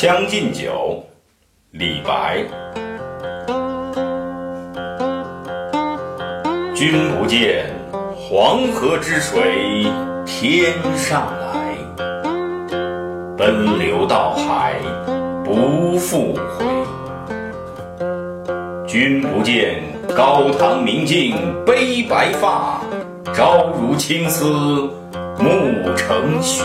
[0.00, 1.04] 将进酒》
[1.78, 2.42] 李白。
[6.74, 7.66] 君不见
[8.16, 9.84] 黄河之水
[10.24, 11.76] 天上来，
[13.36, 14.76] 奔流到海
[15.44, 16.64] 不复回。
[18.86, 19.82] 君不见
[20.16, 22.80] 高堂明镜悲白发，
[23.34, 24.48] 朝如青丝
[25.38, 26.64] 暮成雪。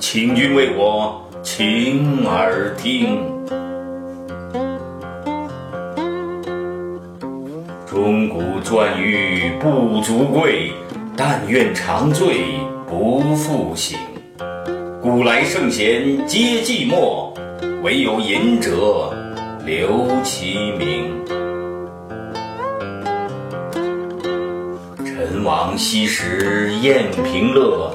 [0.00, 3.20] 请君为我倾耳听。
[7.86, 10.72] 钟鼓馔玉不足贵，
[11.14, 12.44] 但愿长醉
[12.88, 13.98] 不复醒。
[15.02, 17.34] 古来圣贤皆寂寞，
[17.82, 19.14] 惟有饮者
[19.66, 21.10] 留其名。
[25.04, 27.94] 陈王昔时宴平乐。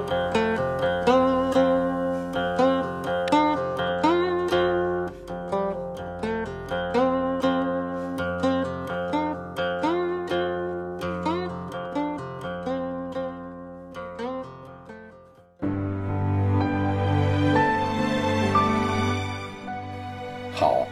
[20.61, 20.85] 好，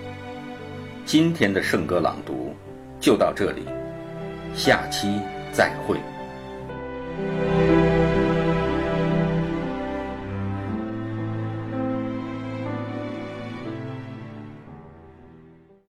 [1.05, 2.55] 今天的圣歌朗读
[2.99, 3.61] 就到这里，
[4.55, 5.21] 下期
[5.51, 5.95] 再会。